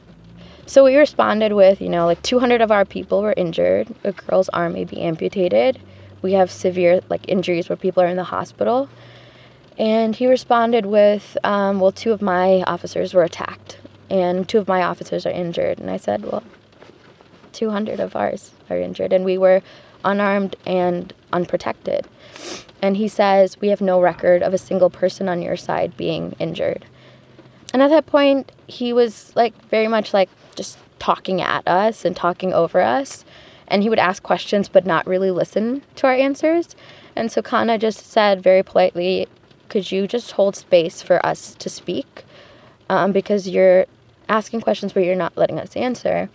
[0.66, 3.92] So we responded with, you know, like 200 of our people were injured.
[4.04, 5.80] A girl's arm may be amputated.
[6.22, 8.88] We have severe like injuries where people are in the hospital.
[9.76, 13.78] And he responded with, um, well, two of my officers were attacked
[14.11, 15.79] and two of my officers are injured.
[15.79, 16.43] And I said, well,
[17.53, 19.62] 200 of ours are injured, and we were
[20.05, 22.07] unarmed and unprotected.
[22.83, 26.35] And he says, we have no record of a single person on your side being
[26.38, 26.85] injured.
[27.73, 32.14] And at that point, he was like very much like just talking at us and
[32.14, 33.25] talking over us.
[33.67, 36.77] And he would ask questions but not really listen to our answers.
[37.17, 39.27] And so Kana just said very politely,
[39.69, 42.25] Could you just hold space for us to speak?
[42.88, 43.87] Um, because you're
[44.35, 46.29] asking questions but you're not letting us answer.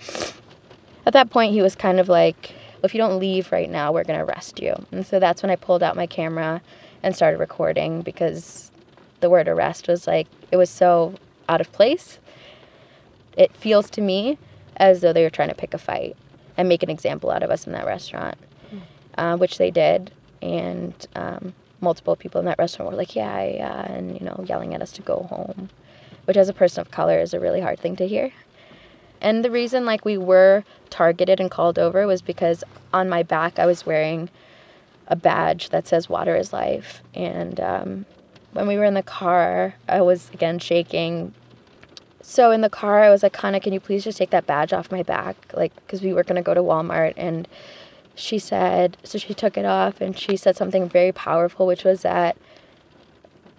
[1.05, 4.03] At that point, he was kind of like, If you don't leave right now, we're
[4.03, 4.85] going to arrest you.
[4.91, 6.62] And so that's when I pulled out my camera
[7.03, 8.71] and started recording because
[9.19, 11.15] the word arrest was like, it was so
[11.47, 12.19] out of place.
[13.35, 14.38] It feels to me
[14.77, 16.15] as though they were trying to pick a fight
[16.57, 18.38] and make an example out of us in that restaurant,
[19.17, 20.12] uh, which they did.
[20.41, 24.73] And um, multiple people in that restaurant were like, yeah, yeah, and, you know, yelling
[24.73, 25.69] at us to go home,
[26.29, 28.31] which as a person of color is a really hard thing to hear.
[29.19, 32.63] And the reason, like, we were targeted and called over was because
[32.93, 34.29] on my back I was wearing
[35.07, 37.01] a badge that says water is life.
[37.15, 38.05] And um,
[38.53, 41.33] when we were in the car, I was again shaking.
[42.21, 44.71] So in the car, I was like, Kana, can you please just take that badge
[44.71, 45.51] off my back?
[45.55, 47.15] Like, because we were going to go to Walmart.
[47.17, 47.47] And
[48.13, 52.03] she said, so she took it off and she said something very powerful, which was
[52.03, 52.37] that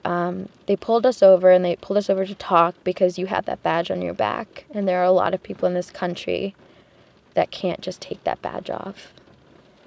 [0.04, 3.44] um, they pulled us over and they pulled us over to talk because you have
[3.46, 4.64] that badge on your back.
[4.70, 6.54] And there are a lot of people in this country
[7.34, 9.12] that can't just take that badge off.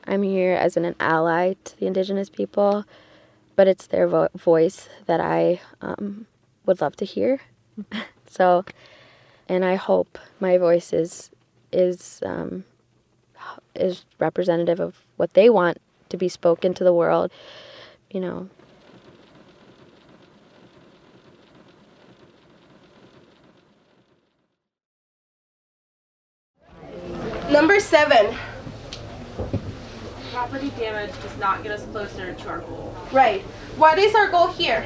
[0.06, 2.86] I'm here as an, an ally to the indigenous people,
[3.56, 6.28] but it's their vo- voice that I um,
[6.66, 7.42] would love to hear.
[8.28, 8.66] so,
[9.48, 11.30] and I hope my voice is
[11.72, 12.66] is um,
[13.76, 17.32] is representative of what they want to be spoken to the world.
[18.12, 18.50] You know,
[27.52, 28.36] Number seven.
[30.32, 32.96] Property damage does not get us closer to our goal.
[33.12, 33.42] Right.
[33.78, 34.86] What is our goal here?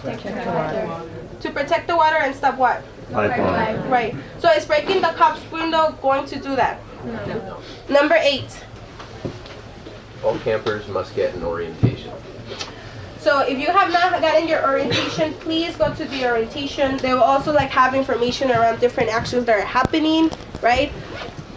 [0.00, 1.08] Protect the water.
[1.40, 2.82] To protect the water and stop what?
[3.12, 3.88] Pipeline.
[3.88, 4.14] Right.
[4.38, 6.80] So is breaking the cop's window going to do that?
[7.04, 7.60] No.
[7.88, 8.64] Number eight.
[10.24, 12.12] All campers must get an orientation.
[13.18, 16.96] So if you have not gotten your orientation, please go to the orientation.
[16.96, 20.90] They will also like have information around different actions that are happening, right?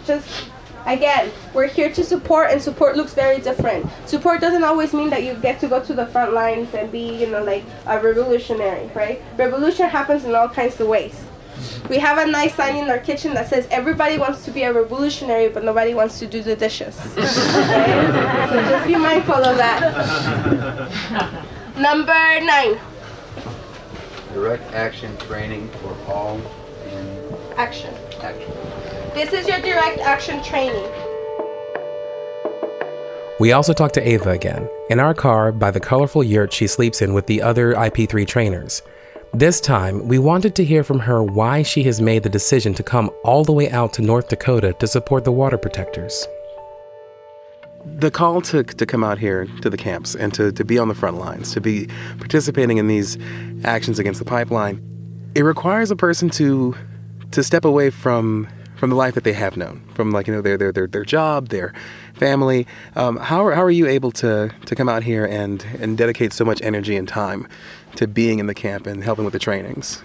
[0.06, 0.48] Just
[0.86, 3.86] again, we're here to support and support looks very different.
[4.06, 7.16] Support doesn't always mean that you get to go to the front lines and be,
[7.20, 9.20] you know, like a revolutionary, right?
[9.36, 11.24] Revolution happens in all kinds of ways.
[11.88, 14.72] We have a nice sign in our kitchen that says everybody wants to be a
[14.72, 16.98] revolutionary, but nobody wants to do the dishes.
[17.16, 17.26] Okay?
[18.50, 19.80] So just be mindful of that.
[21.78, 22.78] Number nine,
[24.32, 26.40] Direct action training for all
[26.90, 27.94] in action.
[28.20, 28.52] action.
[29.16, 30.92] This is your direct action training.
[33.40, 37.00] We also talked to Eva again, in our car by the colorful yurt she sleeps
[37.00, 38.82] in with the other IP3 trainers.
[39.32, 42.82] This time, we wanted to hear from her why she has made the decision to
[42.82, 46.28] come all the way out to North Dakota to support the water protectors.
[47.86, 50.88] The call to, to come out here to the camps and to, to be on
[50.88, 53.16] the front lines, to be participating in these
[53.64, 54.82] actions against the pipeline,
[55.34, 56.76] it requires a person to
[57.32, 60.42] to step away from from the life that they have known, from like you know
[60.42, 61.72] their their their, their job, their
[62.14, 62.66] family.
[62.94, 66.32] Um, how are, how are you able to to come out here and and dedicate
[66.32, 67.48] so much energy and time
[67.96, 70.02] to being in the camp and helping with the trainings?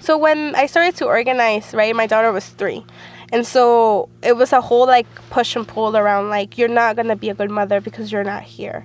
[0.00, 2.84] So when I started to organize, right, my daughter was three.
[3.32, 7.16] And so it was a whole like push and pull around like you're not gonna
[7.16, 8.84] be a good mother because you're not here.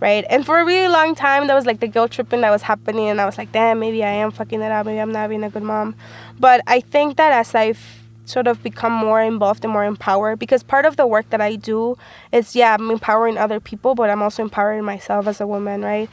[0.00, 0.26] Right.
[0.28, 3.08] And for a really long time that was like the guilt tripping that was happening
[3.08, 5.44] and I was like, damn, maybe I am fucking it up, maybe I'm not being
[5.44, 5.94] a good mom.
[6.38, 7.95] But I think that as I've
[8.28, 11.56] sort of become more involved and more empowered because part of the work that I
[11.56, 11.96] do
[12.32, 16.10] is yeah, I'm empowering other people, but I'm also empowering myself as a woman, right?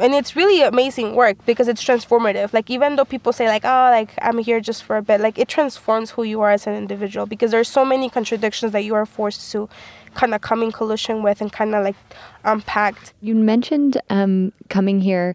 [0.00, 3.88] and it's really amazing work because it's transformative like even though people say like oh
[3.90, 6.74] like i'm here just for a bit like it transforms who you are as an
[6.74, 9.68] individual because there's so many contradictions that you are forced to
[10.14, 11.96] kind of come in collision with and kind of like
[12.44, 15.34] unpacked you mentioned um, coming here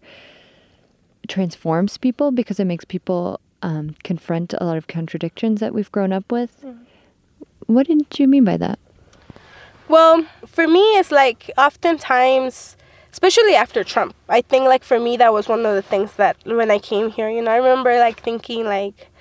[1.27, 6.13] transforms people because it makes people um, confront a lot of contradictions that we've grown
[6.13, 6.78] up with mm.
[7.65, 8.78] what did you mean by that
[9.88, 12.78] well for me it's like oftentimes
[13.13, 14.15] especially after Trump.
[14.28, 17.12] I think like for me that was one of the things that when I came
[17.12, 19.12] here, you know, I remember like thinking like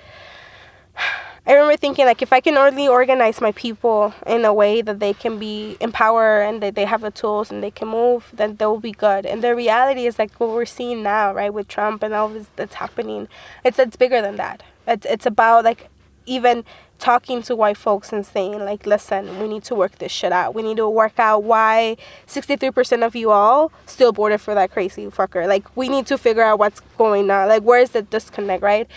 [1.45, 4.99] I remember thinking like if I can only organize my people in a way that
[4.99, 8.55] they can be empowered and that they have the tools and they can move, then
[8.55, 9.25] they'll be good.
[9.25, 12.47] And the reality is like what we're seeing now, right, with Trump and all this
[12.55, 13.27] that's happening.
[13.65, 14.63] It's it's bigger than that.
[14.87, 15.89] It's it's about like
[16.25, 16.63] even
[16.99, 20.55] talking to white folks and saying like listen we need to work this shit out
[20.55, 25.07] we need to work out why 63% of you all still voted for that crazy
[25.07, 28.63] fucker like we need to figure out what's going on like where is the disconnect
[28.63, 28.87] right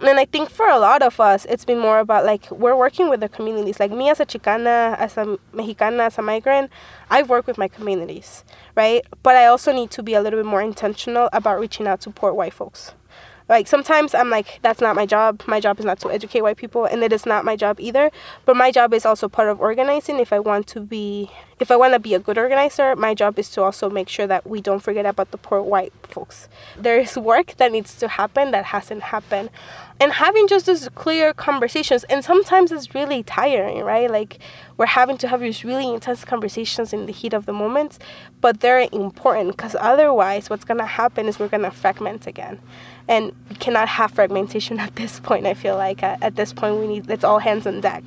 [0.00, 3.08] and I think for a lot of us, it's been more about like we're working
[3.08, 3.78] with the communities.
[3.80, 6.70] Like me as a Chicana, as a Mexicana, as a migrant,
[7.10, 8.44] I work with my communities,
[8.76, 9.04] right?
[9.22, 12.10] But I also need to be a little bit more intentional about reaching out to
[12.10, 12.94] poor white folks,
[13.50, 16.56] like sometimes i'm like that's not my job my job is not to educate white
[16.56, 18.10] people and it is not my job either
[18.46, 21.76] but my job is also part of organizing if i want to be if i
[21.76, 24.60] want to be a good organizer my job is to also make sure that we
[24.60, 26.48] don't forget about the poor white folks.
[26.76, 29.50] There is work that needs to happen that hasn't happened.
[29.98, 34.10] And having just those clear conversations and sometimes it's really tiring right?
[34.10, 34.38] Like
[34.76, 37.98] we're having to have these really intense conversations in the heat of the moment
[38.40, 42.58] but they're important because otherwise what's going to happen is we're going to fragment again.
[43.08, 46.02] And we cannot have fragmentation at this point i feel like.
[46.02, 48.04] At, at this point we need it's all hands on deck.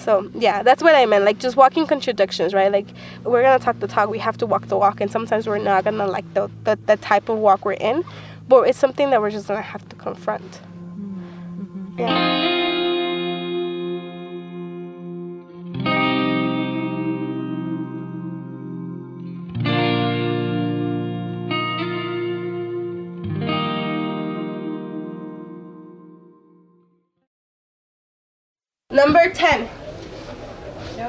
[0.00, 2.86] So yeah that's what i meant like just walking contradictions right like
[3.24, 5.84] we're gonna talk the talk we have to walk the walk and sometimes we're not
[5.84, 8.04] gonna like the, the, the type of walk we're in
[8.48, 10.60] but it's something that we're just gonna have to confront
[10.96, 11.98] mm-hmm.
[12.00, 12.50] yeah
[28.92, 29.79] Number 10.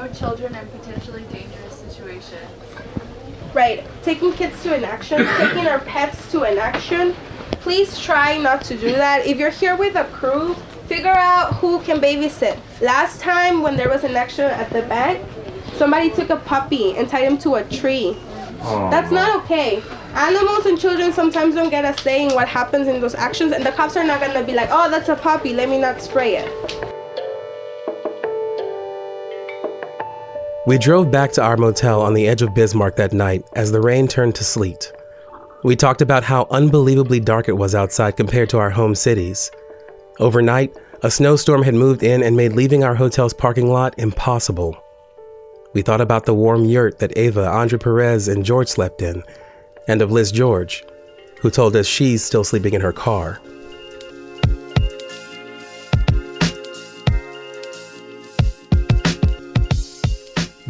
[0.02, 2.50] No children in potentially dangerous situations.
[3.54, 3.84] Right.
[4.02, 7.14] Taking kids to an action, taking our pets to an action.
[7.60, 9.24] Please try not to do that.
[9.26, 10.54] If you're here with a crew,
[10.88, 12.58] figure out who can babysit.
[12.80, 15.24] Last time when there was an action at the bank,
[15.76, 18.16] somebody took a puppy and tied him to a tree.
[18.62, 19.84] Oh, that's not okay.
[20.14, 23.64] Animals and children sometimes don't get a say in what happens in those actions, and
[23.64, 26.38] the cops are not gonna be like, oh, that's a puppy, let me not spray
[26.38, 27.01] it.
[30.64, 33.80] We drove back to our motel on the edge of Bismarck that night as the
[33.80, 34.92] rain turned to sleet.
[35.64, 39.50] We talked about how unbelievably dark it was outside compared to our home cities.
[40.20, 40.72] Overnight,
[41.02, 44.80] a snowstorm had moved in and made leaving our hotel's parking lot impossible.
[45.72, 49.24] We thought about the warm yurt that Eva, Andre Perez, and George slept in,
[49.88, 50.84] and of Liz George,
[51.40, 53.40] who told us she's still sleeping in her car.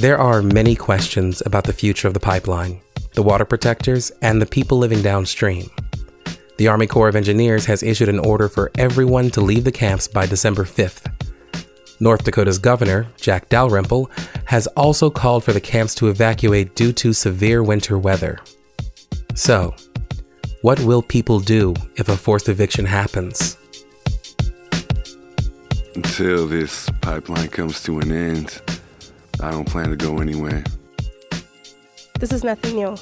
[0.03, 2.80] There are many questions about the future of the pipeline,
[3.14, 5.70] the water protectors, and the people living downstream.
[6.57, 10.09] The Army Corps of Engineers has issued an order for everyone to leave the camps
[10.09, 11.09] by December 5th.
[12.00, 14.11] North Dakota's governor, Jack Dalrymple,
[14.44, 18.40] has also called for the camps to evacuate due to severe winter weather.
[19.36, 19.72] So,
[20.62, 23.57] what will people do if a forced eviction happens?
[25.94, 28.61] Until this pipeline comes to an end,
[29.41, 30.64] I don't plan to go anywhere.
[32.18, 32.97] This is nothing new.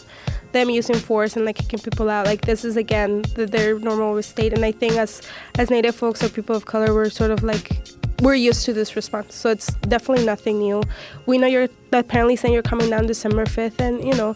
[0.52, 4.20] Them using force and like kicking people out, like this is again the, their normal
[4.22, 4.52] state.
[4.52, 5.22] And I think as
[5.58, 7.82] as Native folks or people of color, we're sort of like
[8.20, 9.34] we're used to this response.
[9.34, 10.82] So it's definitely nothing new.
[11.26, 14.34] We know you're apparently saying you're coming down December 5th, and you know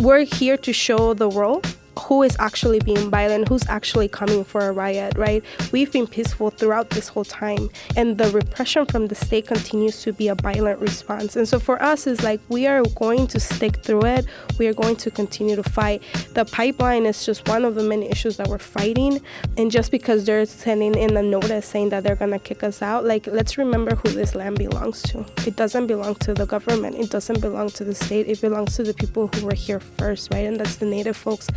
[0.00, 1.66] we're here to show the world
[1.98, 5.44] who is actually being violent, who's actually coming for a riot, right?
[5.72, 10.12] We've been peaceful throughout this whole time, and the repression from the state continues to
[10.12, 11.36] be a violent response.
[11.36, 14.26] And so for us, it's like we are going to stick through it.
[14.58, 16.02] We are going to continue to fight.
[16.34, 19.20] The pipeline is just one of the many issues that we're fighting,
[19.56, 23.04] and just because they're sending in a notice saying that they're gonna kick us out,
[23.04, 25.24] like let's remember who this land belongs to.
[25.46, 26.96] It doesn't belong to the government.
[26.96, 28.28] It doesn't belong to the state.
[28.28, 30.46] It belongs to the people who were here first, right?
[30.46, 31.48] And that's the native folks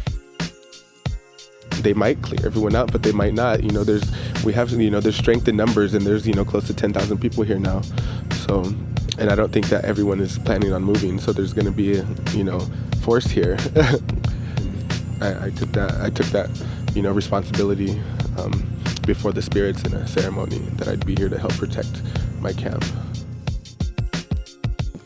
[1.84, 3.64] they might clear everyone out, but they might not.
[3.64, 4.04] You know, there's
[4.44, 7.18] we have you know there's strength in numbers, and there's you know close to 10,000
[7.20, 7.82] people here now.
[8.48, 8.64] So,
[9.18, 11.20] and I don't think that everyone is planning on moving.
[11.20, 12.60] So there's going to be a, you know
[13.02, 13.58] force here.
[15.22, 16.50] I, I, took that I took that
[16.96, 18.02] you know responsibility
[18.38, 18.68] um,
[19.06, 22.02] before the spirits in a ceremony that I'd be here to help protect
[22.40, 22.84] my camp.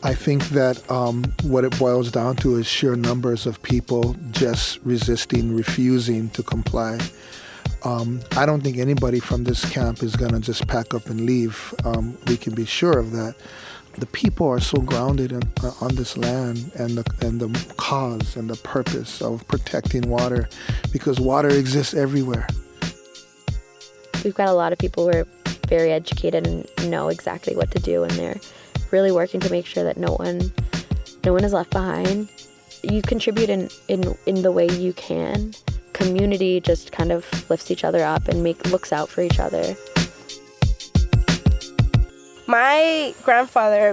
[0.06, 4.78] I think that um, what it boils down to is sheer numbers of people just
[4.84, 7.00] resisting, refusing to comply.
[7.82, 11.22] Um, I don't think anybody from this camp is going to just pack up and
[11.22, 11.74] leave.
[11.84, 13.34] Um, we can be sure of that.
[13.98, 18.36] The people are so grounded in, uh, on this land and the, and the cause
[18.36, 20.48] and the purpose of protecting water
[20.92, 22.46] because water exists everywhere.
[24.22, 25.26] We've got a lot of people who are
[25.66, 28.38] very educated and know exactly what to do, and they're
[28.92, 30.52] really working to make sure that no one
[31.24, 32.28] no one is left behind.
[32.82, 35.54] You contribute in, in, in the way you can.
[35.92, 39.74] Community just kind of lifts each other up and make looks out for each other.
[42.46, 43.92] My grandfather,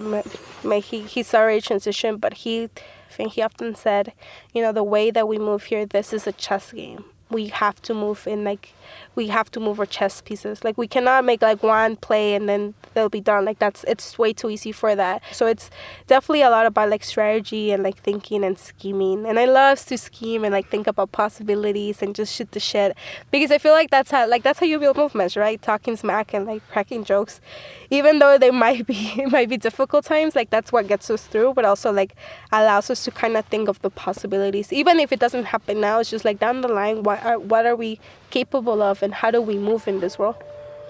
[0.63, 2.69] my, he, he's already transitioned, but he,
[3.13, 4.13] think he often said,
[4.53, 7.05] you know, the way that we move here, this is a chess game.
[7.29, 8.73] We have to move in like
[9.15, 10.63] we have to move our chess pieces.
[10.63, 13.45] Like we cannot make like one play and then they'll be done.
[13.45, 15.21] Like that's it's way too easy for that.
[15.31, 15.69] So it's
[16.07, 19.25] definitely a lot about like strategy and like thinking and scheming.
[19.25, 22.95] And I love to scheme and like think about possibilities and just shoot the shit
[23.31, 25.61] because I feel like that's how like that's how you build movements, right?
[25.61, 27.41] Talking smack and like cracking jokes,
[27.89, 30.35] even though they might be might be difficult times.
[30.35, 32.15] Like that's what gets us through, but also like
[32.51, 35.99] allows us to kind of think of the possibilities, even if it doesn't happen now.
[35.99, 37.99] It's just like down the line, what are what are we
[38.33, 40.35] capable of and how do we move in this world.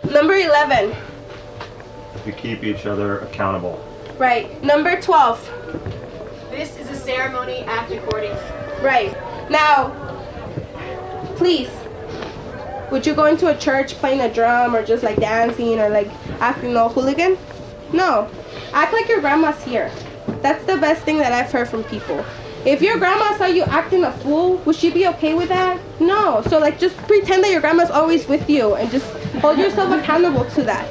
[0.10, 0.96] Number 11.
[2.26, 3.84] We keep each other accountable.
[4.18, 4.64] Right.
[4.64, 6.50] Number 12.
[6.50, 8.40] This is a ceremony act accordingly.
[8.82, 9.12] Right.
[9.50, 9.90] Now,
[11.36, 11.70] please,
[12.92, 16.10] would you go into a church playing a drum or just like dancing or like
[16.40, 17.38] acting all hooligan?
[17.92, 18.30] No.
[18.72, 19.92] Act like your grandma's here.
[20.42, 22.24] That's the best thing that I've heard from people.
[22.66, 25.82] If your grandma saw you acting a fool, would she be okay with that?
[26.00, 26.42] No.
[26.50, 29.06] So like just pretend that your grandma's always with you and just
[29.42, 30.88] hold yourself accountable to that.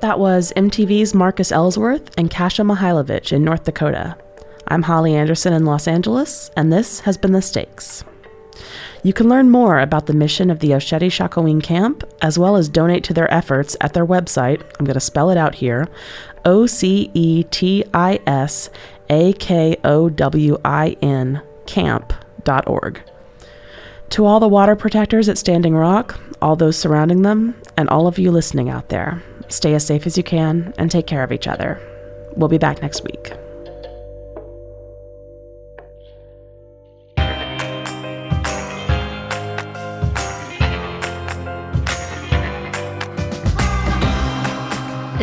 [0.00, 4.16] That was MTV's Marcus Ellsworth and Kasia Mychajlowycz in North Dakota.
[4.68, 8.04] I'm Holly Anderson in Los Angeles, and this has been The Stakes.
[9.06, 12.68] You can learn more about the mission of the Oceti Sakowin camp, as well as
[12.68, 14.62] donate to their efforts at their website.
[14.80, 15.86] I'm going to spell it out here
[16.44, 18.68] O C E T I S
[19.08, 23.00] A K O W I N camp.org.
[24.10, 28.18] To all the water protectors at Standing Rock, all those surrounding them, and all of
[28.18, 31.46] you listening out there, stay as safe as you can and take care of each
[31.46, 31.80] other.
[32.34, 33.34] We'll be back next week.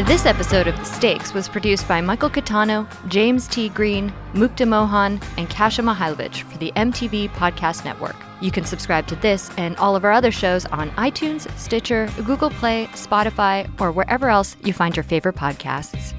[0.05, 3.69] This episode of The Stakes was produced by Michael Catano, James T.
[3.69, 8.17] Green, Mukta Mohan, and Kasia Mychajlowycz for the MTV Podcast Network.
[8.41, 12.49] You can subscribe to this and all of our other shows on iTunes, Stitcher, Google
[12.49, 16.13] Play, Spotify, or wherever else you find your favorite podcasts.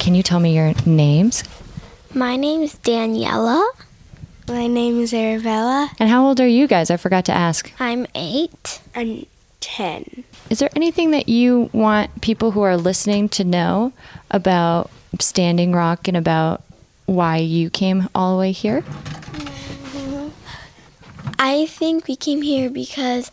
[0.00, 1.44] Can you tell me your names?
[2.14, 3.64] My name is Daniela.
[4.48, 5.90] My name is Arabella.
[5.98, 6.90] And how old are you guys?
[6.90, 7.72] I forgot to ask.
[7.78, 9.26] I'm eight and
[9.60, 10.24] ten.
[10.50, 13.92] Is there anything that you want people who are listening to know
[14.30, 14.90] about
[15.20, 16.62] Standing Rock and about
[17.06, 18.82] why you came all the way here?
[18.82, 20.28] Mm-hmm.
[21.38, 23.30] I think we came here because,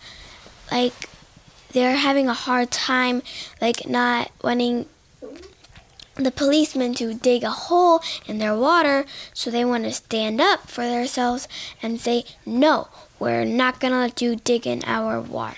[0.72, 1.10] like,
[1.72, 3.22] they're having a hard time,
[3.62, 4.86] like, not wanting,
[6.24, 10.70] the policemen to dig a hole in their water, so they want to stand up
[10.70, 11.48] for themselves
[11.82, 12.90] and say, No,
[13.20, 15.58] we're not going to let you dig in our water.